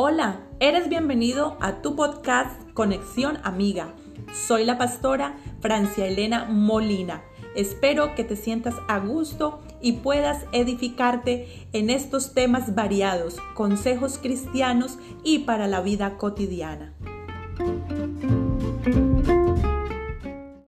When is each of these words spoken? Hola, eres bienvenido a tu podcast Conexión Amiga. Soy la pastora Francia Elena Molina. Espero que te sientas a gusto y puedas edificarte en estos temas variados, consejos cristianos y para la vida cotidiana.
Hola, 0.00 0.38
eres 0.60 0.88
bienvenido 0.88 1.56
a 1.60 1.82
tu 1.82 1.96
podcast 1.96 2.62
Conexión 2.72 3.40
Amiga. 3.42 3.96
Soy 4.32 4.64
la 4.64 4.78
pastora 4.78 5.34
Francia 5.58 6.06
Elena 6.06 6.44
Molina. 6.44 7.24
Espero 7.56 8.14
que 8.14 8.22
te 8.22 8.36
sientas 8.36 8.76
a 8.86 9.00
gusto 9.00 9.60
y 9.82 9.94
puedas 9.94 10.44
edificarte 10.52 11.66
en 11.72 11.90
estos 11.90 12.32
temas 12.32 12.76
variados, 12.76 13.38
consejos 13.54 14.18
cristianos 14.18 14.98
y 15.24 15.40
para 15.40 15.66
la 15.66 15.80
vida 15.80 16.16
cotidiana. 16.16 16.94